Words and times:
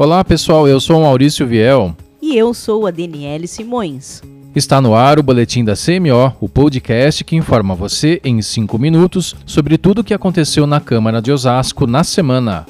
Olá 0.00 0.22
pessoal, 0.22 0.68
eu 0.68 0.80
sou 0.80 1.00
o 1.00 1.02
Maurício 1.02 1.44
Viel. 1.44 1.92
E 2.22 2.38
eu 2.38 2.54
sou 2.54 2.86
a 2.86 2.90
Daniele 2.92 3.48
Simões. 3.48 4.22
Está 4.54 4.80
no 4.80 4.94
ar 4.94 5.18
o 5.18 5.24
Boletim 5.24 5.64
da 5.64 5.74
CMO, 5.74 6.36
o 6.40 6.48
podcast 6.48 7.24
que 7.24 7.34
informa 7.34 7.74
você 7.74 8.20
em 8.22 8.40
5 8.40 8.78
minutos 8.78 9.34
sobre 9.44 9.76
tudo 9.76 10.02
o 10.02 10.04
que 10.04 10.14
aconteceu 10.14 10.68
na 10.68 10.78
Câmara 10.78 11.20
de 11.20 11.32
Osasco 11.32 11.84
na 11.84 12.04
semana. 12.04 12.64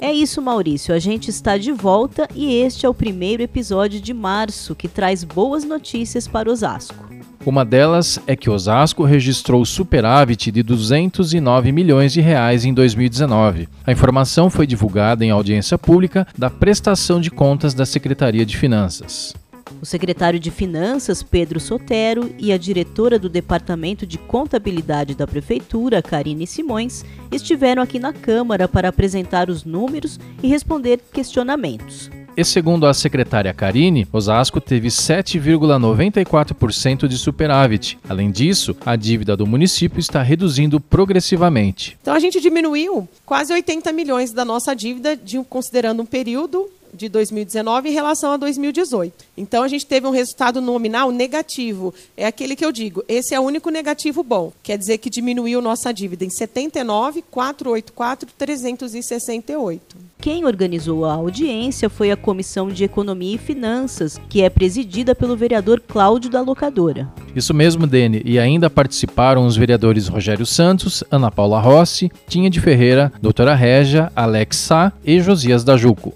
É 0.00 0.12
isso, 0.12 0.40
Maurício. 0.40 0.94
A 0.94 1.00
gente 1.00 1.28
está 1.28 1.58
de 1.58 1.72
volta 1.72 2.28
e 2.36 2.54
este 2.54 2.86
é 2.86 2.88
o 2.88 2.94
primeiro 2.94 3.42
episódio 3.42 4.00
de 4.00 4.14
março 4.14 4.72
que 4.76 4.86
traz 4.86 5.24
boas 5.24 5.64
notícias 5.64 6.28
para 6.28 6.48
Osasco. 6.48 7.04
Uma 7.44 7.64
delas 7.64 8.20
é 8.26 8.36
que 8.36 8.50
Osasco 8.50 9.02
registrou 9.02 9.64
superávit 9.64 10.52
de 10.52 10.62
209 10.62 11.72
milhões 11.72 12.12
de 12.12 12.20
reais 12.20 12.66
em 12.66 12.74
2019. 12.74 13.66
A 13.86 13.90
informação 13.90 14.50
foi 14.50 14.66
divulgada 14.66 15.24
em 15.24 15.30
audiência 15.30 15.78
pública 15.78 16.26
da 16.36 16.50
prestação 16.50 17.18
de 17.18 17.30
contas 17.30 17.72
da 17.72 17.86
Secretaria 17.86 18.44
de 18.44 18.58
Finanças. 18.58 19.34
O 19.80 19.86
secretário 19.86 20.38
de 20.38 20.50
Finanças, 20.50 21.22
Pedro 21.22 21.58
Sotero, 21.58 22.30
e 22.38 22.52
a 22.52 22.58
diretora 22.58 23.18
do 23.18 23.30
Departamento 23.30 24.06
de 24.06 24.18
Contabilidade 24.18 25.14
da 25.14 25.26
Prefeitura, 25.26 26.02
Karine 26.02 26.46
Simões, 26.46 27.06
estiveram 27.32 27.82
aqui 27.82 27.98
na 27.98 28.12
Câmara 28.12 28.68
para 28.68 28.90
apresentar 28.90 29.48
os 29.48 29.64
números 29.64 30.20
e 30.42 30.48
responder 30.48 31.00
questionamentos. 31.10 32.10
E 32.40 32.44
segundo 32.44 32.86
a 32.86 32.94
secretária 32.94 33.52
Karine, 33.52 34.08
Osasco 34.10 34.62
teve 34.62 34.88
7,94% 34.88 37.06
de 37.06 37.18
superávit. 37.18 37.98
Além 38.08 38.30
disso, 38.30 38.74
a 38.86 38.96
dívida 38.96 39.36
do 39.36 39.46
município 39.46 40.00
está 40.00 40.22
reduzindo 40.22 40.80
progressivamente. 40.80 41.98
Então 42.00 42.14
a 42.14 42.18
gente 42.18 42.40
diminuiu 42.40 43.06
quase 43.26 43.52
80 43.52 43.92
milhões 43.92 44.32
da 44.32 44.42
nossa 44.42 44.74
dívida, 44.74 45.14
de, 45.14 45.38
considerando 45.50 46.02
um 46.02 46.06
período 46.06 46.66
de 46.94 47.10
2019 47.10 47.90
em 47.90 47.92
relação 47.92 48.32
a 48.32 48.38
2018. 48.38 49.12
Então 49.36 49.62
a 49.62 49.68
gente 49.68 49.84
teve 49.84 50.06
um 50.06 50.10
resultado 50.10 50.62
nominal 50.62 51.10
negativo. 51.10 51.92
É 52.16 52.24
aquele 52.24 52.56
que 52.56 52.64
eu 52.64 52.72
digo, 52.72 53.04
esse 53.06 53.34
é 53.34 53.40
o 53.40 53.42
único 53.42 53.68
negativo 53.68 54.22
bom. 54.22 54.50
Quer 54.62 54.78
dizer 54.78 54.96
que 54.96 55.10
diminuiu 55.10 55.60
nossa 55.60 55.92
dívida 55.92 56.24
em 56.24 56.30
79, 56.30 57.22
484, 57.30 58.30
368. 58.38 60.09
Quem 60.20 60.44
organizou 60.44 61.06
a 61.06 61.14
audiência 61.14 61.88
foi 61.88 62.10
a 62.10 62.16
Comissão 62.16 62.68
de 62.68 62.84
Economia 62.84 63.36
e 63.36 63.38
Finanças, 63.38 64.20
que 64.28 64.42
é 64.42 64.50
presidida 64.50 65.14
pelo 65.14 65.34
vereador 65.34 65.80
Cláudio 65.80 66.30
da 66.30 66.42
Locadora. 66.42 67.08
Isso 67.34 67.54
mesmo, 67.54 67.86
Dene. 67.86 68.20
E 68.26 68.38
ainda 68.38 68.68
participaram 68.68 69.46
os 69.46 69.56
vereadores 69.56 70.08
Rogério 70.08 70.44
Santos, 70.44 71.02
Ana 71.10 71.30
Paula 71.30 71.58
Rossi, 71.58 72.12
Tinha 72.28 72.50
de 72.50 72.60
Ferreira, 72.60 73.10
Doutora 73.22 73.54
Régia, 73.54 74.12
Alex 74.14 74.58
Sá 74.58 74.92
e 75.02 75.22
Josias 75.22 75.64
da 75.64 75.74
Juco. 75.74 76.12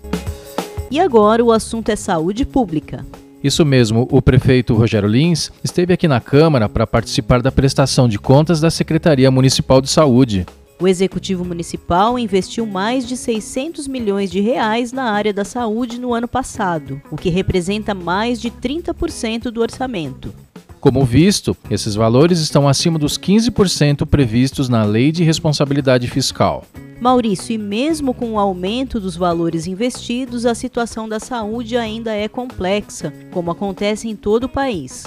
E 0.91 1.01
agora 1.01 1.43
o 1.43 1.51
assunto 1.51 1.89
é 1.89 1.97
saúde 1.97 2.45
pública. 2.45 3.07
Isso 3.43 3.65
mesmo, 3.65 4.07
o 4.11 4.21
prefeito 4.21 4.75
Rogério 4.75 5.09
Lins 5.09 5.51
esteve 5.63 5.95
aqui 5.95 6.07
na 6.07 6.21
Câmara 6.21 6.69
para 6.69 6.87
participar 6.87 7.41
da 7.41 7.51
prestação 7.51 8.07
de 8.07 8.19
contas 8.19 8.61
da 8.61 8.71
Secretaria 8.71 9.31
Municipal 9.31 9.81
de 9.81 9.89
Saúde. 9.89 10.45
O 10.85 10.87
Executivo 10.87 11.47
Municipal 11.47 12.19
investiu 12.19 12.67
mais 12.67 13.09
de 13.09 13.17
600 13.17 13.89
milhões 13.89 14.31
de 14.31 14.41
reais 14.41 14.93
na 14.93 15.05
área 15.05 15.33
da 15.33 15.43
saúde 15.43 15.99
no 15.99 16.13
ano 16.13 16.29
passado, 16.29 17.01
o 17.11 17.17
que 17.17 17.31
representa 17.31 17.95
mais 17.95 18.39
de 18.39 18.51
30% 18.51 19.45
do 19.45 19.63
orçamento. 19.63 20.35
Como 20.83 21.03
visto, 21.03 21.57
esses 21.71 21.95
valores 21.95 22.39
estão 22.39 22.69
acima 22.69 22.99
dos 22.99 23.17
15% 23.17 24.05
previstos 24.05 24.69
na 24.69 24.85
Lei 24.85 25.11
de 25.11 25.25
Responsabilidade 25.25 26.07
Fiscal. 26.07 26.67
Maurício, 27.01 27.55
e 27.55 27.59
mesmo 27.59 28.13
com 28.13 28.33
o 28.33 28.39
aumento 28.39 29.01
dos 29.01 29.17
valores 29.17 29.67
investidos, 29.67 30.45
a 30.45 30.55
situação 30.55 31.09
da 31.09 31.19
saúde 31.19 31.79
ainda 31.79 32.13
é 32.15 32.29
complexa, 32.29 33.11
como 33.33 33.51
acontece 33.51 34.07
em 34.07 34.15
todo 34.15 34.45
o 34.45 34.48
país. 34.51 35.05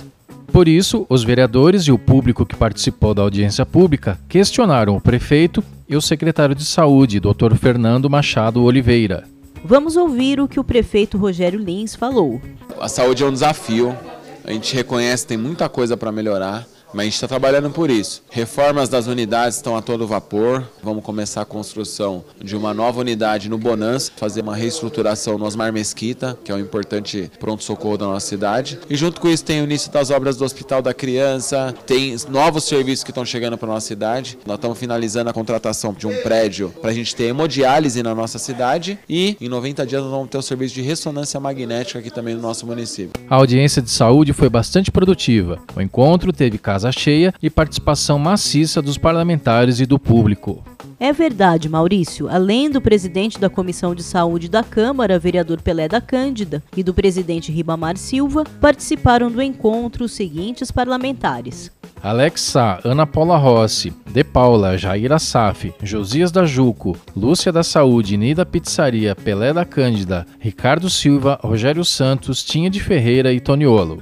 Por 0.58 0.68
isso, 0.68 1.06
os 1.08 1.24
vereadores 1.24 1.84
e 1.84 1.92
o 1.92 2.00
público 2.00 2.44
que 2.44 2.56
participou 2.56 3.14
da 3.14 3.22
audiência 3.22 3.64
pública 3.64 4.20
questionaram 4.28 4.96
o 4.96 5.00
prefeito 5.00 5.64
e 5.88 5.96
o 5.96 6.02
secretário 6.02 6.56
de 6.56 6.66
Saúde, 6.66 7.20
Dr. 7.20 7.54
Fernando 7.56 8.10
Machado 8.10 8.64
Oliveira. 8.64 9.26
Vamos 9.64 9.96
ouvir 9.96 10.40
o 10.40 10.48
que 10.48 10.60
o 10.60 10.64
prefeito 10.64 11.16
Rogério 11.16 11.60
Lins 11.60 11.94
falou. 11.94 12.42
A 12.82 12.90
saúde 12.90 13.22
é 13.22 13.28
um 13.28 13.32
desafio, 13.32 13.96
a 14.44 14.52
gente 14.52 14.76
reconhece 14.76 15.26
que 15.26 15.28
tem 15.28 15.38
muita 15.38 15.70
coisa 15.70 15.96
para 15.96 16.12
melhorar 16.12 16.66
mas 16.94 17.02
a 17.02 17.04
gente 17.06 17.14
está 17.14 17.28
trabalhando 17.28 17.70
por 17.70 17.90
isso. 17.90 18.24
Reformas 18.30 18.90
das 18.90 19.08
unidades 19.08 19.58
estão 19.58 19.76
a 19.76 19.82
todo 19.82 20.08
vapor. 20.08 20.64
Vamos 20.84 21.04
começar 21.04 21.42
a 21.42 21.46
construção 21.46 22.24
de 22.42 22.56
uma 22.56 22.74
nova 22.74 23.00
unidade 23.02 23.50
no 23.50 23.58
Bonança, 23.58 24.12
fazer 24.16 24.42
uma 24.42 24.56
reestruturação 24.56 25.38
no 25.38 25.46
Osmar 25.46 25.72
Mesquita, 25.72 26.38
que 26.44 26.52
é 26.52 26.56
um 26.56 26.60
importante 26.60 27.32
pronto-socorro 27.40 27.98
da 27.98 28.06
nossa 28.06 28.28
cidade. 28.28 28.80
E 28.90 28.96
junto 28.96 29.20
com 29.20 29.28
isso 29.28 29.44
tem 29.44 29.62
o 29.62 29.64
início 29.64 29.92
das 29.92 30.10
obras 30.10 30.38
do 30.38 30.46
Hospital 30.46 30.82
da 30.82 30.94
Criança, 30.94 31.74
tem 31.86 32.16
novos 32.30 32.64
serviços 32.64 33.04
que 33.04 33.12
estão 33.12 33.26
chegando 33.26 33.58
para 33.58 33.68
nossa 33.68 33.88
cidade. 33.88 34.38
Nós 34.46 34.56
estamos 34.56 34.78
finalizando 34.78 35.30
a 35.30 35.34
contratação 35.34 35.94
de 35.94 36.08
um 36.08 36.22
prédio 36.22 36.70
para 36.82 36.92
a 36.92 36.94
gente 36.94 37.16
ter 37.16 37.26
hemodiálise 37.26 38.02
na 38.02 38.14
nossa 38.16 38.40
cidade 38.40 38.98
e 39.10 39.38
em 39.40 39.50
90 39.50 39.86
dias 39.86 40.02
nós 40.02 40.12
vamos 40.12 40.30
ter 40.30 40.38
o 40.38 40.42
serviço 40.42 40.76
de 40.76 40.82
ressonância 40.82 41.40
magnética 41.40 42.00
aqui 42.00 42.10
também 42.10 42.36
no 42.36 42.42
nosso 42.42 42.66
município. 42.66 43.12
A 43.30 43.36
audiência 43.36 43.82
de 43.82 43.90
saúde 43.90 44.34
foi 44.34 44.50
bastante 44.50 44.92
produtiva. 44.92 45.60
O 45.76 45.82
encontro 45.82 46.32
teve 46.32 46.58
casa 46.78 46.92
cheia 46.92 47.34
e 47.42 47.50
participação 47.50 48.20
maciça 48.20 48.84
dos 48.84 49.00
parlamentares 49.00 49.80
e 49.80 49.86
do 49.86 49.98
público. 49.98 50.64
É 51.00 51.12
verdade, 51.12 51.68
Maurício. 51.68 52.30
Além 52.30 52.70
do 52.70 52.80
presidente 52.80 53.40
da 53.40 53.50
Comissão 53.50 53.96
de 53.96 54.04
Saúde 54.04 54.48
da 54.48 54.64
Câmara, 54.64 55.18
vereador 55.18 55.60
Pelé 55.60 55.88
da 55.88 56.00
Cândida, 56.00 56.64
e 56.76 56.84
do 56.84 56.94
presidente 56.94 57.52
Ribamar 57.52 57.98
Silva, 57.98 58.44
participaram 58.62 59.32
do 59.32 59.42
encontro 59.42 60.06
os 60.06 60.12
seguintes 60.12 60.72
parlamentares. 60.72 61.72
Alex 62.04 62.42
Sá, 62.42 62.80
Ana 62.84 63.08
Paula 63.08 63.38
Rossi, 63.38 63.92
De 64.12 64.24
Paula, 64.24 64.78
Jair 64.78 65.12
Assaf, 65.12 65.74
Josias 65.82 66.32
da 66.32 66.46
Juco, 66.46 66.96
Lúcia 67.16 67.52
da 67.52 67.64
Saúde, 67.64 68.18
Nida 68.18 68.46
Pizzaria, 68.46 69.16
Pelé 69.16 69.52
da 69.52 69.66
Cândida, 69.66 70.28
Ricardo 70.40 70.92
Silva, 70.92 71.40
Rogério 71.42 71.84
Santos, 71.84 72.44
Tinha 72.44 72.70
de 72.70 72.80
Ferreira 72.80 73.34
e 73.34 73.40
Toniolo. 73.40 74.02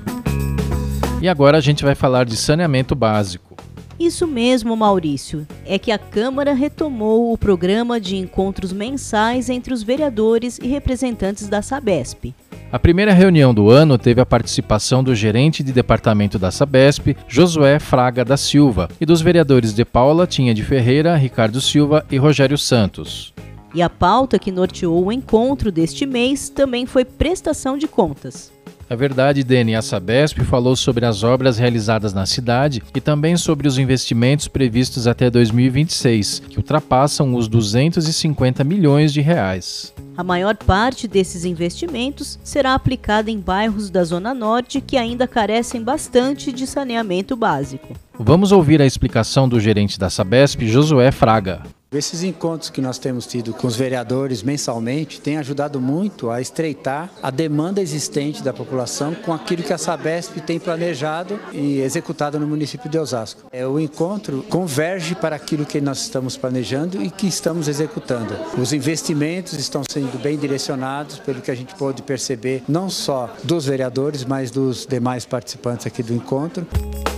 E 1.21 1.27
agora 1.27 1.57
a 1.57 1.61
gente 1.61 1.83
vai 1.83 1.95
falar 1.95 2.25
de 2.25 2.35
saneamento 2.35 2.93
básico. 2.93 3.55
Isso 3.99 4.27
mesmo, 4.27 4.75
Maurício. 4.75 5.47
É 5.65 5.79
que 5.79 5.91
a 5.91 5.97
Câmara 5.97 6.53
retomou 6.53 7.31
o 7.31 7.37
programa 7.37 7.99
de 7.99 8.17
encontros 8.17 8.73
mensais 8.73 9.49
entre 9.49 9.73
os 9.73 9.81
vereadores 9.81 10.59
e 10.61 10.67
representantes 10.67 11.47
da 11.47 11.61
Sabesp. 11.61 12.33
A 12.71 12.79
primeira 12.79 13.13
reunião 13.13 13.53
do 13.53 13.69
ano 13.69 13.97
teve 13.97 14.19
a 14.19 14.25
participação 14.25 15.01
do 15.01 15.15
gerente 15.15 15.63
de 15.63 15.71
departamento 15.71 16.37
da 16.37 16.51
Sabesp, 16.51 17.15
Josué 17.27 17.79
Fraga 17.79 18.25
da 18.25 18.35
Silva, 18.35 18.89
e 18.99 19.05
dos 19.05 19.21
vereadores 19.21 19.73
de 19.73 19.85
Paula 19.85 20.27
Tinha 20.27 20.53
de 20.53 20.63
Ferreira, 20.63 21.15
Ricardo 21.15 21.61
Silva 21.61 22.05
e 22.11 22.17
Rogério 22.17 22.57
Santos. 22.57 23.34
E 23.75 23.81
a 23.81 23.89
pauta 23.89 24.39
que 24.39 24.53
norteou 24.53 25.05
o 25.05 25.11
encontro 25.11 25.69
deste 25.69 26.05
mês 26.05 26.47
também 26.47 26.85
foi 26.85 27.03
prestação 27.03 27.77
de 27.77 27.89
contas. 27.89 28.49
É 28.89 28.95
verdade, 28.95 29.43
Deni. 29.43 29.75
A 29.75 29.81
Sabesp 29.81 30.39
falou 30.45 30.77
sobre 30.77 31.05
as 31.05 31.23
obras 31.23 31.57
realizadas 31.57 32.13
na 32.13 32.25
cidade 32.25 32.81
e 32.95 33.01
também 33.01 33.35
sobre 33.35 33.67
os 33.67 33.77
investimentos 33.77 34.47
previstos 34.47 35.07
até 35.07 35.29
2026, 35.29 36.43
que 36.47 36.57
ultrapassam 36.57 37.35
os 37.35 37.49
250 37.49 38.63
milhões 38.63 39.11
de 39.11 39.19
reais. 39.19 39.93
A 40.15 40.23
maior 40.23 40.55
parte 40.55 41.05
desses 41.05 41.43
investimentos 41.43 42.39
será 42.43 42.75
aplicada 42.75 43.29
em 43.29 43.39
bairros 43.39 43.89
da 43.89 44.05
Zona 44.05 44.33
Norte 44.33 44.79
que 44.79 44.95
ainda 44.95 45.27
carecem 45.27 45.83
bastante 45.83 46.53
de 46.53 46.65
saneamento 46.65 47.35
básico. 47.35 47.93
Vamos 48.17 48.53
ouvir 48.53 48.81
a 48.81 48.85
explicação 48.85 49.49
do 49.49 49.59
gerente 49.59 49.99
da 49.99 50.09
Sabesp, 50.09 50.65
Josué 50.65 51.11
Fraga. 51.11 51.63
Esses 51.97 52.23
encontros 52.23 52.69
que 52.69 52.81
nós 52.81 52.97
temos 52.97 53.25
tido 53.25 53.53
com 53.53 53.67
os 53.67 53.75
vereadores 53.75 54.43
mensalmente 54.43 55.21
têm 55.21 55.37
ajudado 55.37 55.79
muito 55.79 56.29
a 56.29 56.41
estreitar 56.41 57.09
a 57.23 57.31
demanda 57.31 57.81
existente 57.81 58.43
da 58.43 58.51
população 58.51 59.15
com 59.15 59.33
aquilo 59.33 59.63
que 59.63 59.71
a 59.71 59.77
Sabesp 59.77 60.41
tem 60.41 60.59
planejado 60.59 61.39
e 61.53 61.79
executado 61.79 62.39
no 62.39 62.45
município 62.45 62.89
de 62.89 62.97
Osasco. 62.97 63.43
É, 63.51 63.65
o 63.65 63.79
encontro 63.79 64.43
converge 64.49 65.15
para 65.15 65.35
aquilo 65.35 65.65
que 65.65 65.79
nós 65.79 66.01
estamos 66.01 66.35
planejando 66.35 67.01
e 67.01 67.09
que 67.09 67.27
estamos 67.27 67.67
executando. 67.67 68.35
Os 68.57 68.73
investimentos 68.73 69.53
estão 69.53 69.81
sendo 69.89 70.21
bem 70.21 70.37
direcionados, 70.37 71.19
pelo 71.19 71.41
que 71.41 71.51
a 71.51 71.55
gente 71.55 71.73
pôde 71.75 72.01
perceber, 72.01 72.63
não 72.67 72.89
só 72.89 73.33
dos 73.43 73.65
vereadores, 73.65 74.25
mas 74.25 74.51
dos 74.51 74.85
demais 74.85 75.25
participantes 75.25 75.87
aqui 75.87 76.03
do 76.03 76.13
encontro. 76.13 76.67